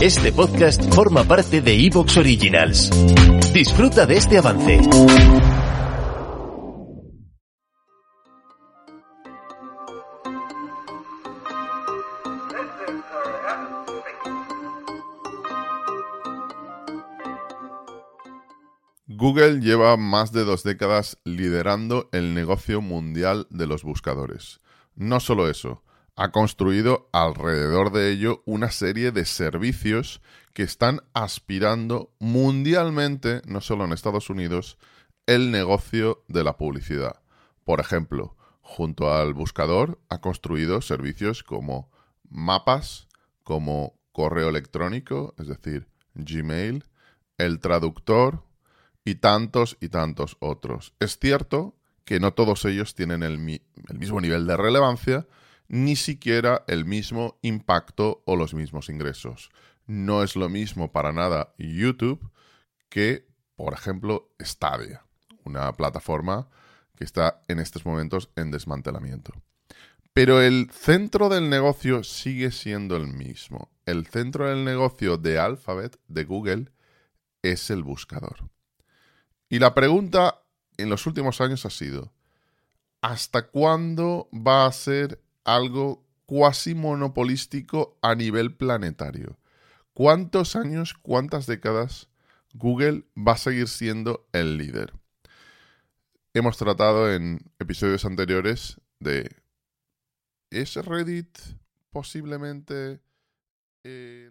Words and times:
Este 0.00 0.30
podcast 0.32 0.94
forma 0.94 1.24
parte 1.24 1.60
de 1.60 1.74
Evox 1.86 2.16
Originals. 2.18 2.90
Disfruta 3.52 4.06
de 4.06 4.16
este 4.16 4.38
avance. 4.38 4.78
Google 19.08 19.60
lleva 19.60 19.96
más 19.96 20.30
de 20.30 20.44
dos 20.44 20.62
décadas 20.62 21.18
liderando 21.24 22.08
el 22.12 22.34
negocio 22.34 22.80
mundial 22.80 23.48
de 23.50 23.66
los 23.66 23.82
buscadores. 23.82 24.60
No 24.94 25.18
solo 25.18 25.50
eso, 25.50 25.82
ha 26.18 26.32
construido 26.32 27.08
alrededor 27.12 27.92
de 27.92 28.10
ello 28.10 28.42
una 28.44 28.72
serie 28.72 29.12
de 29.12 29.24
servicios 29.24 30.20
que 30.52 30.64
están 30.64 31.00
aspirando 31.14 32.12
mundialmente, 32.18 33.40
no 33.46 33.60
solo 33.60 33.84
en 33.84 33.92
Estados 33.92 34.28
Unidos, 34.28 34.78
el 35.26 35.52
negocio 35.52 36.24
de 36.26 36.42
la 36.42 36.56
publicidad. 36.56 37.20
Por 37.62 37.78
ejemplo, 37.78 38.34
junto 38.62 39.14
al 39.14 39.32
buscador 39.32 40.00
ha 40.08 40.20
construido 40.20 40.80
servicios 40.80 41.44
como 41.44 41.88
mapas, 42.28 43.06
como 43.44 43.94
correo 44.10 44.48
electrónico, 44.48 45.36
es 45.38 45.46
decir, 45.46 45.86
Gmail, 46.14 46.84
el 47.36 47.60
traductor 47.60 48.42
y 49.04 49.14
tantos 49.14 49.76
y 49.80 49.88
tantos 49.88 50.36
otros. 50.40 50.94
Es 50.98 51.16
cierto 51.16 51.76
que 52.04 52.18
no 52.18 52.34
todos 52.34 52.64
ellos 52.64 52.96
tienen 52.96 53.22
el, 53.22 53.38
mismo 53.38 54.20
nivel 54.20 54.48
de 54.48 54.56
relevancia, 54.56 55.28
ni 55.68 55.96
siquiera 55.96 56.64
el 56.66 56.84
mismo 56.84 57.38
impacto 57.42 58.22
o 58.24 58.36
los 58.36 58.54
mismos 58.54 58.88
ingresos. 58.88 59.50
No 59.86 60.22
es 60.22 60.36
lo 60.36 60.48
mismo 60.48 60.92
para 60.92 61.12
nada 61.12 61.54
YouTube 61.58 62.30
que, 62.88 63.26
por 63.56 63.74
ejemplo, 63.74 64.30
Stadia, 64.40 65.04
una 65.44 65.72
plataforma 65.72 66.48
que 66.96 67.04
está 67.04 67.42
en 67.48 67.58
estos 67.58 67.86
momentos 67.86 68.30
en 68.34 68.50
desmantelamiento. 68.50 69.32
Pero 70.12 70.42
el 70.42 70.70
centro 70.72 71.28
del 71.28 71.48
negocio 71.48 72.02
sigue 72.02 72.50
siendo 72.50 72.96
el 72.96 73.06
mismo. 73.06 73.70
El 73.86 74.06
centro 74.06 74.48
del 74.48 74.64
negocio 74.64 75.16
de 75.16 75.38
Alphabet, 75.38 75.98
de 76.08 76.24
Google, 76.24 76.72
es 77.42 77.70
el 77.70 77.84
buscador. 77.84 78.50
Y 79.48 79.60
la 79.60 79.74
pregunta 79.74 80.42
en 80.76 80.90
los 80.90 81.06
últimos 81.06 81.40
años 81.40 81.64
ha 81.66 81.70
sido, 81.70 82.12
¿hasta 83.00 83.46
cuándo 83.46 84.28
va 84.32 84.66
a 84.66 84.72
ser 84.72 85.22
algo 85.48 86.04
cuasi 86.26 86.74
monopolístico 86.74 87.98
a 88.02 88.14
nivel 88.14 88.54
planetario. 88.54 89.38
¿Cuántos 89.94 90.56
años, 90.56 90.94
cuántas 90.94 91.46
décadas 91.46 92.08
Google 92.52 93.04
va 93.16 93.32
a 93.32 93.38
seguir 93.38 93.66
siendo 93.68 94.28
el 94.32 94.58
líder? 94.58 94.92
Hemos 96.34 96.58
tratado 96.58 97.12
en 97.12 97.50
episodios 97.58 98.04
anteriores 98.04 98.78
de... 99.00 99.34
¿Es 100.50 100.76
Reddit 100.76 101.38
posiblemente... 101.90 103.00
Eh, 103.84 104.30